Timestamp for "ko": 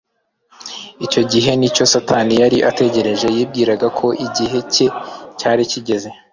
3.99-4.07